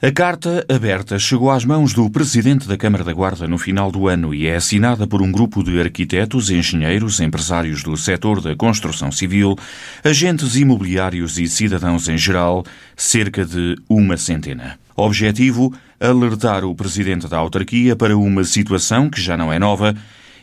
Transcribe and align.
A 0.00 0.12
carta 0.12 0.64
aberta 0.68 1.18
chegou 1.18 1.50
às 1.50 1.64
mãos 1.64 1.92
do 1.92 2.08
presidente 2.08 2.68
da 2.68 2.76
Câmara 2.76 3.02
da 3.02 3.12
Guarda 3.12 3.48
no 3.48 3.58
final 3.58 3.90
do 3.90 4.06
ano 4.06 4.32
e 4.32 4.46
é 4.46 4.54
assinada 4.54 5.08
por 5.08 5.20
um 5.20 5.32
grupo 5.32 5.60
de 5.60 5.80
arquitetos, 5.80 6.50
engenheiros, 6.50 7.18
empresários 7.18 7.82
do 7.82 7.96
setor 7.96 8.40
da 8.40 8.54
construção 8.54 9.10
civil, 9.10 9.56
agentes 10.04 10.54
imobiliários 10.54 11.36
e 11.36 11.48
cidadãos 11.48 12.08
em 12.08 12.16
geral, 12.16 12.64
cerca 12.96 13.44
de 13.44 13.74
uma 13.88 14.16
centena. 14.16 14.78
Objetivo: 14.94 15.74
alertar 15.98 16.64
o 16.64 16.76
presidente 16.76 17.26
da 17.26 17.38
autarquia 17.38 17.96
para 17.96 18.16
uma 18.16 18.44
situação 18.44 19.10
que 19.10 19.20
já 19.20 19.36
não 19.36 19.52
é 19.52 19.58
nova 19.58 19.96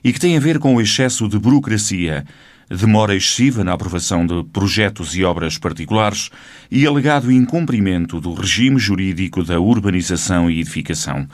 e 0.03 0.11
que 0.11 0.19
tem 0.19 0.35
a 0.35 0.39
ver 0.41 0.59
com 0.59 0.75
o 0.75 0.81
excesso 0.81 1.29
de 1.29 1.39
burocracia 1.39 2.25
demora 2.69 3.15
excessiva 3.15 3.63
na 3.63 3.73
aprovação 3.73 4.25
de 4.25 4.43
projetos 4.51 5.15
e 5.15 5.23
obras 5.23 5.57
particulares 5.57 6.29
e 6.69 6.85
alegado 6.85 7.31
incumprimento 7.31 8.19
do 8.19 8.33
regime 8.33 8.79
jurídico 8.79 9.43
da 9.43 9.59
urbanização 9.59 10.49
e 10.49 10.59
edificação. 10.59 11.27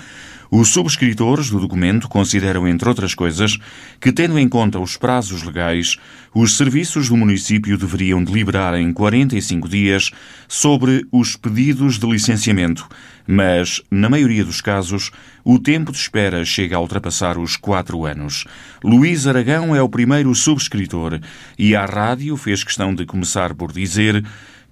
Os 0.54 0.68
subscritores 0.68 1.50
do 1.50 1.62
documento 1.62 2.10
consideram, 2.10 2.68
entre 2.68 2.90
outras 2.90 3.16
coisas, 3.16 3.58
que, 4.02 4.12
tendo 4.12 4.38
em 4.38 4.50
conta 4.50 4.82
os 4.82 4.98
prazos 4.98 5.44
legais, 5.44 5.96
os 6.36 6.58
serviços 6.58 7.08
do 7.08 7.16
município 7.16 7.78
deveriam 7.78 8.22
deliberar 8.22 8.76
em 8.76 8.92
45 8.92 9.70
dias 9.70 10.12
sobre 10.50 11.08
os 11.10 11.38
pedidos 11.38 11.98
de 11.98 12.06
licenciamento, 12.06 12.86
mas, 13.26 13.82
na 13.90 14.10
maioria 14.10 14.44
dos 14.44 14.60
casos, 14.60 15.10
o 15.42 15.58
tempo 15.58 15.90
de 15.90 16.00
espera 16.00 16.44
chega 16.44 16.76
a 16.76 16.82
ultrapassar 16.82 17.38
os 17.38 17.56
quatro 17.56 18.06
anos. 18.06 18.44
Luís 18.84 19.26
Aragão 19.28 19.74
é 19.74 19.82
o 19.82 19.88
primeiro 19.88 20.36
subscritor 20.36 21.18
e 21.58 21.78
a 21.78 21.86
rádio 21.86 22.36
fez 22.36 22.62
questão 22.62 22.94
de 22.94 23.06
começar 23.06 23.54
por 23.56 23.72
dizer 23.72 24.22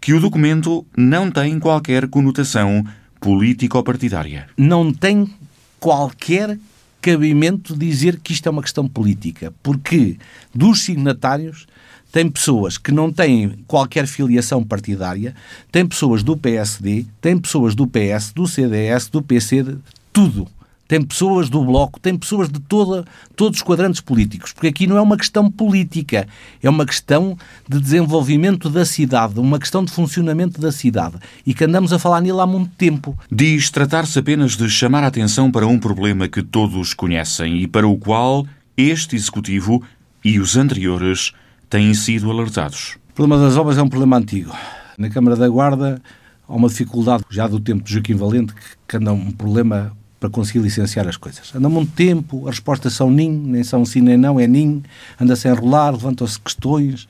que 0.01 0.13
o 0.13 0.19
documento 0.19 0.85
não 0.97 1.31
tem 1.31 1.57
qualquer 1.57 2.09
conotação 2.09 2.83
político-partidária. 3.21 4.47
Não 4.57 4.91
tem 4.91 5.29
qualquer 5.79 6.57
cabimento 7.01 7.75
dizer 7.75 8.19
que 8.19 8.33
isto 8.33 8.47
é 8.47 8.51
uma 8.51 8.61
questão 8.61 8.87
política, 8.87 9.53
porque 9.63 10.17
dos 10.53 10.83
signatários 10.83 11.65
tem 12.11 12.29
pessoas 12.29 12.77
que 12.77 12.91
não 12.91 13.11
têm 13.11 13.59
qualquer 13.67 14.07
filiação 14.07 14.63
partidária, 14.63 15.35
tem 15.71 15.85
pessoas 15.85 16.23
do 16.23 16.35
PSD, 16.35 17.05
tem 17.21 17.37
pessoas 17.37 17.75
do 17.75 17.87
PS, 17.87 18.31
do 18.33 18.47
CDS, 18.47 19.07
do 19.09 19.21
PC, 19.21 19.77
tudo 20.11 20.47
tem 20.89 21.03
pessoas 21.03 21.51
do 21.51 21.63
Bloco, 21.63 21.99
tem 21.99 22.17
pessoas 22.17 22.49
de 22.49 22.59
toda, 22.59 23.05
todos 23.35 23.59
os 23.59 23.63
quadrantes 23.63 24.01
políticos, 24.01 24.51
porque 24.51 24.65
aqui 24.65 24.87
não 24.87 24.97
é 24.97 25.01
uma 25.01 25.15
questão 25.15 25.49
política, 25.49 26.27
é 26.63 26.67
uma 26.67 26.83
questão 26.83 27.37
de 27.69 27.79
desenvolvimento 27.79 28.71
da 28.71 28.83
cidade, 28.83 29.39
uma 29.39 29.59
questão 29.59 29.85
de 29.85 29.91
funcionamento 29.91 30.59
da 30.59 30.71
cidade 30.71 31.17
e 31.45 31.53
que 31.53 31.63
andamos 31.63 31.93
a 31.93 31.99
falar 31.99 32.21
nele 32.21 32.41
há 32.41 32.47
muito 32.47 32.71
tempo. 32.75 33.15
Diz 33.31 33.69
tratar-se 33.69 34.17
apenas 34.17 34.57
de 34.57 34.67
chamar 34.67 35.03
a 35.03 35.07
atenção 35.07 35.51
para 35.51 35.67
um 35.67 35.77
problema 35.77 36.27
que 36.27 36.41
todos 36.41 36.95
conhecem 36.95 37.61
e 37.61 37.67
para 37.67 37.87
o 37.87 37.95
qual 37.95 38.47
este 38.75 39.15
Executivo 39.15 39.83
e 40.25 40.39
os 40.39 40.57
anteriores 40.57 41.33
têm 41.69 41.93
sido 41.93 42.31
alertados. 42.31 42.97
O 43.11 43.13
problema 43.13 43.39
das 43.39 43.55
obras 43.57 43.77
é 43.77 43.83
um 43.83 43.89
problema 43.89 44.17
antigo. 44.17 44.55
Na 44.97 45.07
Câmara 45.07 45.35
da 45.35 45.47
Guarda 45.47 46.01
há 46.47 46.55
uma 46.55 46.67
dificuldade 46.67 47.23
já 47.29 47.47
do 47.47 47.59
tempo 47.59 47.83
de 47.83 47.93
Joaquim 47.93 48.15
Valente, 48.15 48.55
que 48.87 48.97
anda 48.97 49.13
um 49.13 49.31
problema 49.31 49.95
para 50.19 50.29
conseguir 50.29 50.59
licenciar 50.59 51.07
as 51.07 51.15
coisas. 51.15 51.53
Anda 51.55 51.69
muito 51.69 51.91
tempo, 51.93 52.47
as 52.47 52.55
respostas 52.55 52.93
são 52.93 53.09
nin, 53.09 53.31
nem 53.31 53.63
são 53.63 53.85
sim 53.85 54.01
nem 54.01 54.17
não, 54.17 54.39
é 54.39 54.45
nin, 54.45 54.83
anda-se 55.19 55.47
a 55.47 55.51
enrolar, 55.51 55.93
levantam-se 55.93 56.39
questões, 56.39 57.07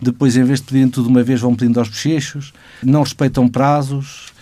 depois 0.00 0.36
em 0.36 0.44
vez 0.44 0.60
de 0.60 0.66
pedirem 0.66 0.88
tudo 0.88 1.08
uma 1.08 1.22
vez 1.22 1.40
vão 1.40 1.54
pedindo 1.54 1.78
aos 1.78 1.88
bochechos, 1.88 2.52
não 2.82 3.02
respeitam 3.02 3.48
prazos. 3.48 4.32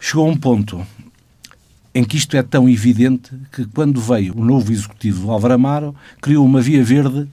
Chegou 0.00 0.26
a 0.26 0.30
um 0.30 0.36
ponto 0.36 0.86
em 1.94 2.04
que 2.04 2.16
isto 2.16 2.36
é 2.36 2.42
tão 2.42 2.68
evidente 2.68 3.30
que 3.52 3.64
quando 3.66 4.00
veio 4.00 4.36
o 4.36 4.44
novo 4.44 4.72
executivo 4.72 5.30
Álvaro 5.30 5.54
Amaro, 5.54 5.94
criou 6.20 6.44
uma 6.44 6.60
via 6.60 6.82
verde 6.84 7.28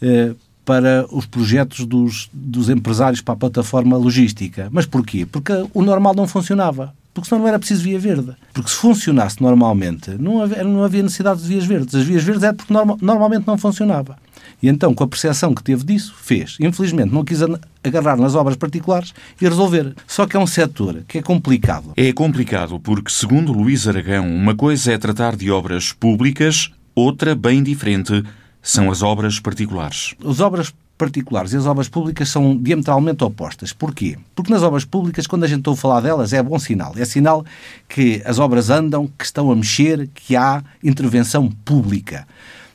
eh, 0.00 0.34
para 0.64 1.06
os 1.10 1.26
projetos 1.26 1.86
dos, 1.86 2.28
dos 2.32 2.68
empresários 2.68 3.20
para 3.20 3.34
a 3.34 3.36
plataforma 3.36 3.96
logística. 3.96 4.68
Mas 4.70 4.84
porquê? 4.84 5.24
Porque 5.24 5.52
o 5.72 5.82
normal 5.82 6.14
não 6.14 6.26
funcionava 6.26 6.94
porque 7.18 7.28
senão 7.28 7.42
não 7.42 7.48
era 7.48 7.58
preciso 7.58 7.82
via 7.82 7.98
verde. 7.98 8.34
Porque 8.52 8.70
se 8.70 8.76
funcionasse 8.76 9.40
normalmente, 9.42 10.10
não 10.18 10.42
havia, 10.42 10.64
não 10.64 10.82
havia 10.82 11.02
necessidade 11.02 11.42
de 11.42 11.48
vias 11.48 11.64
verdes. 11.64 11.94
As 11.94 12.04
vias 12.04 12.22
verdes 12.22 12.44
é 12.44 12.52
porque 12.52 12.72
norma, 12.72 12.96
normalmente 13.00 13.46
não 13.46 13.58
funcionava. 13.58 14.16
E 14.62 14.68
então, 14.68 14.92
com 14.92 15.04
a 15.04 15.08
percepção 15.08 15.54
que 15.54 15.62
teve 15.62 15.84
disso, 15.84 16.14
fez. 16.16 16.56
Infelizmente, 16.60 17.12
não 17.12 17.24
quis 17.24 17.40
agarrar 17.84 18.16
nas 18.16 18.34
obras 18.34 18.56
particulares 18.56 19.14
e 19.40 19.48
resolver. 19.48 19.94
Só 20.06 20.26
que 20.26 20.36
é 20.36 20.40
um 20.40 20.46
setor 20.46 21.04
que 21.06 21.18
é 21.18 21.22
complicado. 21.22 21.92
É 21.96 22.12
complicado 22.12 22.80
porque, 22.80 23.10
segundo 23.10 23.52
Luís 23.52 23.86
Aragão, 23.86 24.28
uma 24.28 24.54
coisa 24.56 24.92
é 24.92 24.98
tratar 24.98 25.36
de 25.36 25.50
obras 25.50 25.92
públicas, 25.92 26.72
outra, 26.94 27.34
bem 27.34 27.62
diferente, 27.62 28.24
são 28.60 28.90
as 28.90 29.02
obras 29.02 29.38
particulares. 29.38 30.14
As 30.24 30.40
obras 30.40 30.74
particulares 30.98 31.52
e 31.52 31.56
as 31.56 31.64
obras 31.64 31.88
públicas 31.88 32.28
são 32.28 32.56
diametralmente 32.56 33.22
opostas. 33.24 33.72
Porquê? 33.72 34.18
Porque 34.34 34.52
nas 34.52 34.62
obras 34.62 34.84
públicas, 34.84 35.26
quando 35.26 35.44
a 35.44 35.46
gente 35.46 35.66
ouve 35.68 35.80
falar 35.80 36.00
delas, 36.00 36.32
é 36.32 36.42
bom 36.42 36.58
sinal. 36.58 36.92
É 36.98 37.04
sinal 37.04 37.46
que 37.88 38.20
as 38.24 38.38
obras 38.38 38.68
andam, 38.68 39.06
que 39.06 39.24
estão 39.24 39.50
a 39.50 39.56
mexer, 39.56 40.08
que 40.12 40.34
há 40.34 40.62
intervenção 40.82 41.48
pública. 41.64 42.26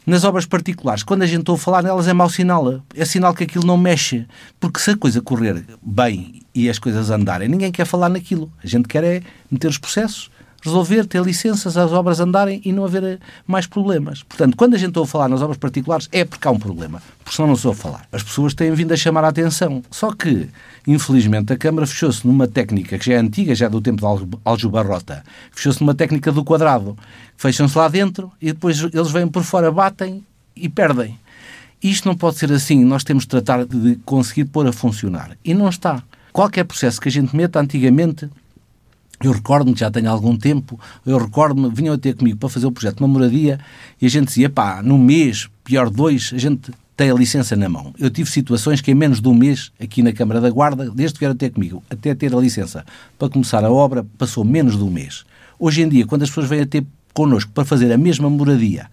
Nas 0.05 0.23
obras 0.23 0.45
particulares, 0.45 1.03
quando 1.03 1.21
a 1.21 1.27
gente 1.27 1.49
ouve 1.49 1.63
falar 1.63 1.83
nelas, 1.83 2.07
é 2.07 2.13
mau 2.13 2.29
sinal. 2.29 2.81
É 2.95 3.05
sinal 3.05 3.33
que 3.33 3.43
aquilo 3.43 3.65
não 3.65 3.77
mexe. 3.77 4.25
Porque 4.59 4.79
se 4.79 4.91
a 4.91 4.97
coisa 4.97 5.21
correr 5.21 5.63
bem 5.81 6.41
e 6.55 6.69
as 6.69 6.79
coisas 6.79 7.09
andarem, 7.09 7.47
ninguém 7.47 7.71
quer 7.71 7.85
falar 7.85 8.09
naquilo. 8.09 8.51
A 8.63 8.67
gente 8.67 8.87
quer 8.87 9.03
é 9.03 9.21
meter 9.49 9.67
os 9.67 9.77
processos, 9.77 10.29
resolver, 10.63 11.05
ter 11.05 11.21
licenças, 11.21 11.75
as 11.77 11.91
obras 11.91 12.19
andarem 12.19 12.61
e 12.63 12.71
não 12.71 12.85
haver 12.85 13.19
mais 13.45 13.67
problemas. 13.67 14.23
Portanto, 14.23 14.55
quando 14.55 14.75
a 14.75 14.77
gente 14.77 14.97
ouve 14.97 15.11
falar 15.11 15.27
nas 15.27 15.41
obras 15.41 15.57
particulares, 15.57 16.07
é 16.11 16.23
porque 16.23 16.47
há 16.47 16.51
um 16.51 16.57
problema, 16.57 17.01
porque 17.23 17.35
senão 17.35 17.49
não 17.49 17.55
se 17.55 17.67
ouve 17.67 17.79
falar. 17.79 18.07
As 18.11 18.23
pessoas 18.23 18.53
têm 18.53 18.71
vindo 18.71 18.93
a 18.93 18.97
chamar 18.97 19.25
a 19.25 19.27
atenção. 19.27 19.83
Só 19.91 20.13
que, 20.13 20.49
infelizmente, 20.87 21.51
a 21.51 21.57
Câmara 21.57 21.85
fechou-se 21.85 22.25
numa 22.25 22.47
técnica 22.47 22.97
que 22.97 23.05
já 23.05 23.13
é 23.13 23.17
antiga, 23.17 23.53
já 23.53 23.65
é 23.65 23.69
do 23.69 23.81
tempo 23.81 23.99
de 23.99 24.37
Aljubarrota, 24.45 25.23
fechou-se 25.51 25.81
numa 25.81 25.93
técnica 25.93 26.31
do 26.31 26.43
quadrado. 26.43 26.97
Fecham-se 27.35 27.77
lá 27.77 27.89
dentro 27.89 28.31
e 28.41 28.47
depois 28.47 28.79
eles 28.79 29.11
vêm 29.11 29.27
por 29.27 29.43
fora, 29.43 29.71
batem 29.71 30.25
e 30.55 30.69
perdem. 30.69 31.19
Isto 31.83 32.07
não 32.07 32.15
pode 32.15 32.37
ser 32.37 32.49
assim. 32.53 32.85
Nós 32.85 33.03
temos 33.03 33.23
de 33.23 33.29
tratar 33.29 33.65
de 33.65 33.97
conseguir 34.05 34.45
pôr 34.45 34.65
a 34.65 34.71
funcionar. 34.71 35.37
E 35.43 35.53
não 35.53 35.67
está. 35.67 36.01
Qualquer 36.31 36.63
processo 36.63 37.01
que 37.01 37.09
a 37.09 37.11
gente 37.11 37.35
meta 37.35 37.59
antigamente 37.59 38.29
eu 39.21 39.31
recordo-me, 39.31 39.77
já 39.77 39.89
tenho 39.89 40.09
algum 40.09 40.37
tempo, 40.37 40.79
eu 41.05 41.17
recordo-me, 41.17 41.69
vinham 41.69 41.93
a 41.93 41.97
ter 41.97 42.15
comigo 42.15 42.37
para 42.37 42.49
fazer 42.49 42.65
o 42.65 42.71
projeto 42.71 42.97
de 42.97 43.03
uma 43.03 43.07
moradia 43.07 43.59
e 44.01 44.05
a 44.05 44.09
gente 44.09 44.27
dizia, 44.27 44.49
pá, 44.49 44.81
no 44.81 44.97
mês, 44.97 45.49
pior 45.63 45.89
dois, 45.89 46.31
a 46.33 46.37
gente 46.37 46.71
tem 46.95 47.09
a 47.09 47.13
licença 47.13 47.55
na 47.55 47.67
mão. 47.67 47.93
Eu 47.97 48.09
tive 48.09 48.29
situações 48.29 48.81
que 48.81 48.91
em 48.91 48.95
menos 48.95 49.21
de 49.21 49.27
um 49.27 49.33
mês, 49.33 49.71
aqui 49.79 50.03
na 50.03 50.11
Câmara 50.13 50.39
da 50.39 50.49
Guarda, 50.49 50.89
desde 50.91 51.15
que 51.15 51.19
vieram 51.19 51.35
ter 51.35 51.51
comigo, 51.51 51.83
até 51.89 52.13
ter 52.13 52.35
a 52.35 52.39
licença 52.39 52.85
para 53.17 53.29
começar 53.29 53.63
a 53.63 53.71
obra, 53.71 54.05
passou 54.17 54.43
menos 54.43 54.77
de 54.77 54.83
um 54.83 54.89
mês. 54.89 55.25
Hoje 55.57 55.81
em 55.81 55.89
dia, 55.89 56.05
quando 56.05 56.23
as 56.23 56.29
pessoas 56.29 56.49
vêm 56.49 56.61
a 56.61 56.65
ter 56.65 56.85
connosco 57.13 57.51
para 57.51 57.65
fazer 57.65 57.91
a 57.91 57.97
mesma 57.97 58.29
moradia, 58.29 58.87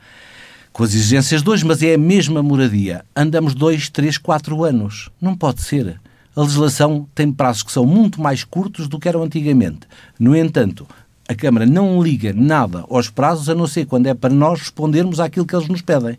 com 0.73 0.85
as 0.85 0.95
exigências 0.95 1.43
de 1.43 1.51
hoje, 1.51 1.65
mas 1.65 1.83
é 1.83 1.95
a 1.95 1.99
mesma 1.99 2.43
moradia, 2.43 3.05
andamos 3.15 3.55
dois, 3.55 3.89
três, 3.89 4.17
quatro 4.17 4.65
anos. 4.65 5.11
Não 5.21 5.35
pode 5.37 5.63
ser 5.63 6.01
a 6.35 6.43
legislação 6.43 7.09
tem 7.15 7.33
prazos 7.33 7.63
que 7.63 7.73
são 7.73 7.85
muito 7.85 8.21
mais 8.21 8.45
curtos 8.45 8.89
do 8.89 8.99
que 8.99 9.09
eram 9.09 9.23
antigamente. 9.23 9.81
No 10.19 10.37
entanto, 10.37 10.87
a 11.29 11.35
Câmara 11.35 11.67
não 11.67 12.03
liga 12.03 12.33
nada 12.33 12.85
aos 12.91 13.09
prazos, 13.09 13.49
a 13.49 13.55
não 13.55 13.67
ser 13.67 13.87
quando 13.87 14.07
é 14.07 14.15
para 14.15 14.35
nós 14.35 14.61
respondermos 14.61 15.21
àquilo 15.21 15.47
que 15.47 15.55
eles 15.55 15.69
nos 15.69 15.83
pedem. 15.83 16.19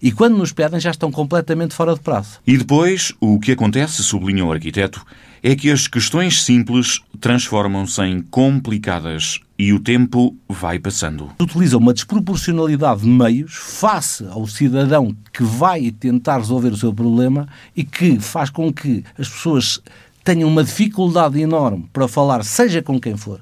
E 0.00 0.10
quando 0.10 0.36
nos 0.36 0.52
pedem, 0.52 0.80
já 0.80 0.90
estão 0.90 1.12
completamente 1.12 1.74
fora 1.74 1.94
de 1.94 2.00
prazo. 2.00 2.40
E 2.46 2.58
depois, 2.58 3.12
o 3.20 3.38
que 3.38 3.52
acontece, 3.52 4.02
sublinha 4.02 4.44
o 4.44 4.52
arquiteto, 4.52 5.04
é 5.42 5.56
que 5.56 5.70
as 5.70 5.88
questões 5.88 6.44
simples 6.44 7.00
transformam-se 7.20 8.00
em 8.02 8.22
complicadas 8.22 9.40
e 9.58 9.72
o 9.72 9.80
tempo 9.80 10.36
vai 10.48 10.78
passando. 10.78 11.30
Utiliza 11.40 11.76
uma 11.76 11.92
desproporcionalidade 11.92 13.00
de 13.00 13.08
meios 13.08 13.52
face 13.54 14.24
ao 14.30 14.46
cidadão 14.46 15.16
que 15.32 15.42
vai 15.42 15.90
tentar 15.90 16.38
resolver 16.38 16.68
o 16.68 16.76
seu 16.76 16.94
problema 16.94 17.48
e 17.74 17.82
que 17.82 18.20
faz 18.20 18.50
com 18.50 18.72
que 18.72 19.04
as 19.18 19.28
pessoas 19.28 19.80
tenham 20.22 20.48
uma 20.48 20.62
dificuldade 20.62 21.40
enorme 21.40 21.88
para 21.92 22.06
falar, 22.06 22.44
seja 22.44 22.80
com 22.80 23.00
quem 23.00 23.16
for, 23.16 23.40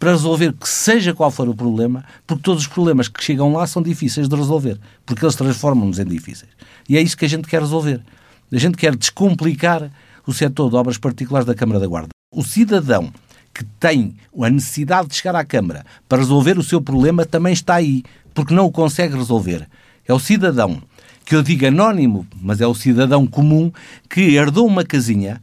para 0.00 0.10
resolver 0.10 0.52
que 0.52 0.68
seja 0.68 1.14
qual 1.14 1.30
for 1.30 1.48
o 1.48 1.54
problema, 1.54 2.04
porque 2.26 2.42
todos 2.42 2.62
os 2.62 2.68
problemas 2.68 3.06
que 3.06 3.22
chegam 3.22 3.52
lá 3.52 3.68
são 3.68 3.80
difíceis 3.80 4.28
de 4.28 4.34
resolver, 4.34 4.80
porque 5.04 5.24
eles 5.24 5.36
transformam-nos 5.36 6.00
em 6.00 6.04
difíceis. 6.04 6.50
E 6.88 6.96
é 6.96 7.00
isso 7.00 7.16
que 7.16 7.24
a 7.24 7.28
gente 7.28 7.46
quer 7.46 7.60
resolver. 7.60 8.00
A 8.52 8.58
gente 8.58 8.76
quer 8.76 8.94
descomplicar 8.94 9.90
o 10.26 10.32
setor 10.32 10.70
de 10.70 10.76
obras 10.76 10.98
particulares 10.98 11.46
da 11.46 11.54
Câmara 11.54 11.80
da 11.80 11.86
Guarda. 11.86 12.08
O 12.34 12.42
cidadão 12.42 13.12
que 13.54 13.64
tem 13.80 14.16
a 14.38 14.50
necessidade 14.50 15.08
de 15.08 15.14
chegar 15.14 15.34
à 15.34 15.44
Câmara 15.44 15.84
para 16.08 16.18
resolver 16.18 16.58
o 16.58 16.62
seu 16.62 16.80
problema 16.80 17.24
também 17.24 17.52
está 17.54 17.76
aí, 17.76 18.02
porque 18.34 18.52
não 18.52 18.66
o 18.66 18.72
consegue 18.72 19.16
resolver. 19.16 19.66
É 20.06 20.12
o 20.12 20.18
cidadão, 20.18 20.82
que 21.24 21.34
eu 21.34 21.42
digo 21.42 21.66
anónimo, 21.66 22.26
mas 22.40 22.60
é 22.60 22.66
o 22.66 22.74
cidadão 22.74 23.26
comum, 23.26 23.72
que 24.10 24.20
herdou 24.20 24.66
uma 24.66 24.84
casinha 24.84 25.40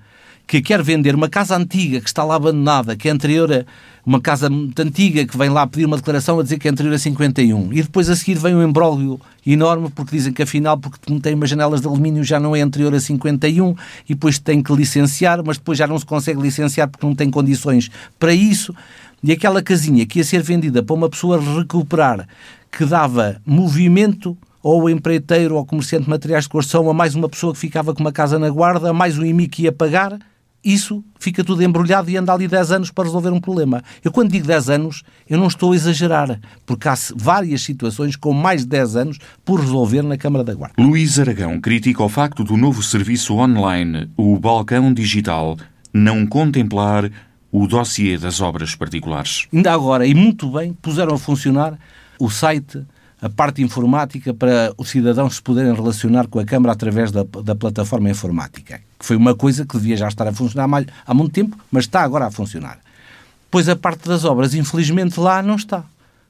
que 0.48 0.62
quer 0.62 0.84
vender 0.84 1.16
uma 1.16 1.30
casa 1.30 1.56
antiga 1.56 2.00
que 2.00 2.08
está 2.08 2.24
lá 2.24 2.36
abandonada, 2.36 2.96
que 2.96 3.08
é 3.08 3.12
anterior 3.12 3.52
a 3.52 3.66
uma 4.06 4.20
casa 4.20 4.50
muito 4.50 4.78
antiga, 4.82 5.26
que 5.26 5.38
vem 5.38 5.50
lá 5.50 5.66
pedir 5.66 5.86
uma 5.86 5.96
declaração 5.96 6.38
a 6.40 6.44
dizer 6.44 6.60
que 6.60 6.68
é 6.68 6.72
anterior 6.72 6.94
a 6.94 7.00
51. 7.00 7.72
E 7.72 7.82
depois 7.82 8.10
a 8.10 8.16
seguir 8.16 8.38
vem 8.38 8.54
um 8.54 8.62
embrólio 8.62 9.20
enorme, 9.48 9.90
porque 9.90 10.18
dizem 10.18 10.34
que 10.34 10.44
afinal, 10.44 10.78
porque 10.78 11.00
tem 11.22 11.34
umas 11.34 11.50
janelas 11.50 11.80
de 11.80 11.88
alumínio, 11.88 12.24
já 12.24 12.40
não 12.40 12.56
é 12.56 12.62
anterior 12.62 12.94
a 12.94 13.00
51, 13.00 13.76
e 14.10 14.14
depois 14.14 14.40
tem 14.40 14.62
que 14.62 14.74
licenciar, 14.74 15.42
mas 15.46 15.58
depois 15.58 15.78
já 15.78 15.88
não 15.88 15.98
se 15.98 16.06
consegue 16.06 16.42
licenciar 16.42 16.90
porque 16.90 17.06
não 17.06 17.16
tem 17.16 17.30
condições 17.30 17.90
para 18.20 18.34
isso. 18.34 18.76
E 19.24 19.32
aquela 19.32 19.64
casinha 19.64 20.06
que 20.06 20.20
ia 20.20 20.24
ser 20.26 20.42
vendida 20.42 20.84
para 20.84 20.94
uma 20.94 21.10
pessoa 21.10 21.40
recuperar, 21.40 22.28
que 22.70 22.86
dava 22.86 23.42
movimento 23.46 24.38
ou 24.62 24.84
o 24.84 24.90
empreiteiro 24.90 25.56
ou 25.56 25.66
comerciante 25.66 26.06
de 26.06 26.10
materiais 26.10 26.44
de 26.44 26.50
construção, 26.50 26.90
a 26.90 26.94
mais 26.94 27.16
uma 27.16 27.30
pessoa 27.30 27.54
que 27.54 27.60
ficava 27.60 27.94
com 27.94 28.02
uma 28.02 28.12
casa 28.12 28.38
na 28.38 28.50
guarda, 28.50 28.90
a 28.90 28.94
mais 28.94 29.18
um 29.18 29.24
IMI 29.24 29.48
que 29.48 29.64
ia 29.64 29.72
pagar, 29.72 30.20
isso 30.64 31.04
fica 31.20 31.44
tudo 31.44 31.64
embrulhado 31.64 32.10
e 32.10 32.18
anda 32.18 32.34
ali 32.34 32.48
10 32.48 32.72
anos 32.72 32.92
para 32.92 33.04
resolver 33.04 33.30
um 33.30 33.40
problema. 33.40 33.84
Eu, 34.04 34.12
quando 34.12 34.32
digo 34.32 34.48
10 34.48 34.70
anos, 34.70 35.04
eu 35.30 35.38
não 35.38 35.48
estou 35.48 35.74
a 35.74 35.76
exagerar, 35.76 36.40
porque 36.66 36.88
há 36.88 36.96
várias 37.16 37.62
situações 37.62 38.16
com 38.16 38.34
mais 38.34 38.62
de 38.62 38.68
10 38.68 38.96
anos 38.96 39.18
por 39.44 39.60
resolver 39.60 40.02
na 40.02 40.18
Câmara 40.18 40.44
da 40.44 40.54
Guarda. 40.54 40.76
Luís 40.82 41.20
Aragão 41.20 41.60
critica 41.60 42.04
o 42.04 42.10
facto 42.10 42.44
do 42.44 42.56
novo 42.56 42.82
serviço 42.82 43.36
online, 43.36 44.10
o 44.16 44.40
Balcão 44.40 44.94
Digital, 44.94 45.58
não 45.94 46.26
contemplar 46.26 47.10
o 47.52 47.68
dossiê 47.68 48.18
das 48.18 48.42
obras 48.42 48.76
particulares. 48.76 49.48
Ainda 49.54 49.72
agora, 49.72 50.08
e 50.08 50.16
muito 50.16 50.50
bem, 50.50 50.74
puseram 50.74 51.14
a 51.14 51.20
funcionar 51.20 51.78
o 52.20 52.30
site 52.30 52.84
a 53.22 53.30
parte 53.30 53.62
informática 53.64 54.34
para 54.34 54.74
os 54.78 54.90
cidadãos 54.90 55.36
se 55.36 55.42
poderem 55.42 55.74
relacionar 55.74 56.28
com 56.28 56.40
a 56.40 56.46
Câmara 56.46 56.74
através 56.74 57.10
da, 57.10 57.24
da 57.24 57.56
plataforma 57.56 58.10
informática, 58.10 58.82
que 59.04 59.08
foi 59.08 59.18
uma 59.18 59.36
coisa 59.36 59.66
que 59.66 59.78
devia 59.78 59.98
já 59.98 60.08
estar 60.08 60.26
a 60.26 60.32
funcionar 60.32 60.86
há 61.06 61.14
muito 61.14 61.34
tempo, 61.34 61.58
mas 61.70 61.84
está 61.84 62.04
agora 62.04 62.28
a 62.28 62.32
funcionar. 62.32 62.80
Pois 63.52 63.68
a 63.68 63.76
parte 63.76 64.08
das 64.08 64.24
obras, 64.24 64.54
infelizmente, 64.54 65.20
lá 65.20 65.44
não 65.44 65.56
está. 65.56 65.84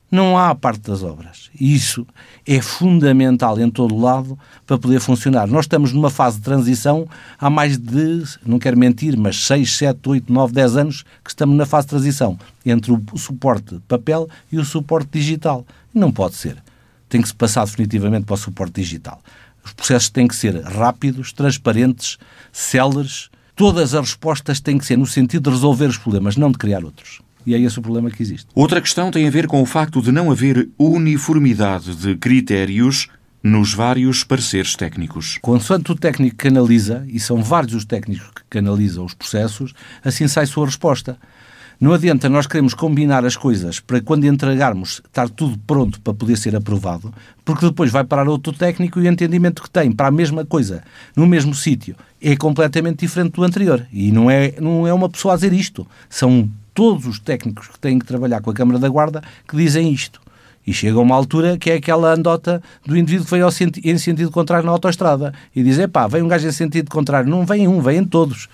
Não 0.09 0.35
há 0.35 0.49
a 0.49 0.55
parte 0.55 0.81
das 0.81 1.03
obras. 1.03 1.51
E 1.59 1.75
isso 1.75 2.03
é 2.47 2.59
fundamental 2.61 3.59
em 3.59 3.69
todo 3.69 3.93
o 3.93 4.01
lado 4.01 4.37
para 4.65 4.79
poder 4.79 4.99
funcionar. 4.99 5.45
Nós 5.45 5.65
estamos 5.65 5.93
numa 5.93 6.09
fase 6.09 6.37
de 6.37 6.43
transição 6.43 7.07
há 7.39 7.47
mais 7.47 7.77
de, 7.77 8.23
não 8.43 8.57
quero 8.57 8.77
mentir, 8.77 9.15
mas 9.15 9.45
6, 9.45 9.77
7, 9.77 10.09
8, 10.09 10.33
9, 10.33 10.53
10 10.53 10.77
anos 10.77 11.03
que 11.23 11.29
estamos 11.29 11.55
na 11.55 11.67
fase 11.67 11.85
de 11.85 11.91
transição 11.91 12.39
entre 12.65 12.91
o 12.91 13.17
suporte 13.19 13.79
papel 13.87 14.27
e 14.51 14.57
o 14.57 14.65
suporte 14.65 15.09
digital. 15.13 15.63
Não 15.93 16.11
pode 16.11 16.33
ser 16.33 16.57
tem 17.07 17.21
que 17.21 17.27
se 17.27 17.35
passar 17.35 17.63
definitivamente 17.65 18.25
para 18.25 18.33
o 18.33 18.37
suporte 18.37 18.81
digital. 18.81 19.21
Os 19.63 19.74
processos 19.74 20.10
têm 20.10 20.27
que 20.27 20.36
ser 20.36 20.56
rápidos, 20.62 21.31
transparentes, 21.31 22.18
céleres. 22.51 23.30
Todas 23.56 23.94
as 23.94 24.10
respostas 24.10 24.60
têm 24.60 24.77
que 24.77 24.86
ser 24.86 24.98
no 24.98 25.06
sentido 25.06 25.50
de 25.50 25.56
resolver 25.56 25.86
os 25.86 25.98
problemas, 25.98 26.36
não 26.36 26.51
de 26.51 26.57
criar 26.57 26.83
outros. 26.83 27.21
E 27.45 27.54
é 27.54 27.60
esse 27.60 27.77
o 27.77 27.81
problema 27.81 28.10
que 28.10 28.21
existe. 28.21 28.48
Outra 28.56 28.81
questão 28.81 29.12
tem 29.12 29.27
a 29.27 29.31
ver 29.31 29.48
com 29.48 29.62
o 29.62 29.65
facto 29.65 30.01
de 30.01 30.12
não 30.12 30.31
haver 30.31 30.69
uniformidade 30.77 31.95
de 31.95 32.15
critérios 32.15 33.10
nos 33.44 33.74
vários 33.74 34.24
pareceres 34.24 34.75
técnicos. 34.75 35.38
Consoante 35.42 35.92
o 35.92 35.95
técnico 35.95 36.38
que 36.38 36.48
analisa, 36.48 37.06
e 37.07 37.19
são 37.19 37.44
vários 37.44 37.74
os 37.74 37.86
técnicos 37.86 38.30
que 38.30 38.42
canalizam 38.50 39.04
os 39.04 39.13
processos, 39.13 39.74
assim 40.04 40.27
sai 40.30 40.45
sua 40.45 40.65
resposta. 40.65 41.18
Não 41.83 41.91
adianta 41.91 42.30
nós 42.30 42.47
queremos 42.47 42.74
combinar 42.74 43.25
as 43.25 43.35
coisas 43.35 43.81
para 43.81 44.00
quando 44.00 44.24
entregarmos 44.24 45.01
estar 45.06 45.27
tudo 45.27 45.59
pronto 45.68 46.00
para 46.00 46.13
poder 46.13 46.38
ser 46.38 46.56
aprovado, 46.56 47.13
porque 47.44 47.65
depois 47.65 47.91
vai 47.91 48.06
parar 48.06 48.30
outro 48.30 48.53
técnico 48.53 49.01
e 49.01 49.03
o 49.03 49.12
entendimento 49.12 49.62
que 49.62 49.69
tem 49.69 49.91
para 49.91 50.07
a 50.07 50.12
mesma 50.12 50.45
coisa 50.45 50.81
no 51.13 51.27
mesmo 51.27 51.53
sítio 51.53 51.94
é 52.21 52.38
completamente 52.38 53.00
diferente 53.00 53.33
do 53.33 53.44
anterior. 53.44 53.85
E 53.91 54.13
não 54.13 54.31
é, 54.31 54.53
não 54.62 54.88
é 54.88 54.94
uma 54.94 55.09
pessoa 55.09 55.33
a 55.33 55.35
dizer 55.35 55.51
isto. 55.51 55.85
São 56.09 56.50
todos 56.74 57.06
os 57.06 57.19
técnicos 57.19 57.68
que 57.68 57.77
têm 57.77 58.00
que 58.00 58.06
trabalhar 58.06 58.39
com 58.39 58.50
a 58.50 58.53
Câmara 58.53 58.79
da 58.79 58.88
Guarda 58.88 59.21
que 59.45 59.57
dizem 59.57 59.91
isto. 59.91 60.21
E 60.65 60.71
chega 60.71 60.97
uma 60.97 61.13
altura 61.13 61.57
que 61.57 61.69
é 61.69 61.74
aquela 61.74 62.13
andota 62.13 62.63
do 62.86 62.95
indivíduo 62.95 63.25
que 63.25 63.31
veio 63.31 63.50
em 63.83 63.97
sentido 63.97 64.31
contrário 64.31 64.65
na 64.65 64.71
autoestrada 64.71 65.33
e 65.53 65.62
diz: 65.62 65.86
pá, 65.88 66.07
vem 66.07 66.21
um 66.21 66.29
gajo 66.29 66.47
em 66.47 66.51
sentido 66.53 66.89
contrário. 66.89 67.29
Não 67.29 67.45
vem 67.45 67.68
um, 67.68 67.81
vêm 67.81 68.06
todos. 68.06 68.47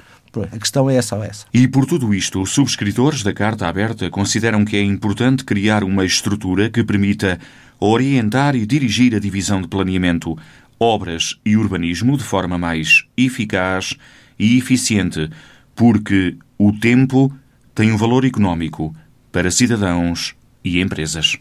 A 0.51 0.59
questão 0.59 0.89
é 0.89 0.95
essa 0.95 1.15
ou 1.15 1.23
essa. 1.23 1.45
E 1.53 1.67
por 1.67 1.85
tudo 1.85 2.13
isto, 2.13 2.41
os 2.41 2.51
subscritores 2.51 3.23
da 3.23 3.33
Carta 3.33 3.67
Aberta 3.67 4.09
consideram 4.09 4.63
que 4.63 4.77
é 4.77 4.81
importante 4.81 5.43
criar 5.43 5.83
uma 5.83 6.05
estrutura 6.05 6.69
que 6.69 6.83
permita 6.83 7.39
orientar 7.79 8.55
e 8.55 8.65
dirigir 8.65 9.15
a 9.15 9.19
divisão 9.19 9.61
de 9.61 9.67
planeamento, 9.67 10.37
obras 10.79 11.39
e 11.45 11.57
urbanismo 11.57 12.17
de 12.17 12.23
forma 12.23 12.57
mais 12.57 13.05
eficaz 13.17 13.95
e 14.37 14.57
eficiente, 14.57 15.29
porque 15.75 16.35
o 16.57 16.71
tempo 16.71 17.33
tem 17.73 17.91
um 17.91 17.97
valor 17.97 18.25
económico 18.25 18.95
para 19.31 19.49
cidadãos 19.49 20.35
e 20.63 20.79
empresas. 20.79 21.39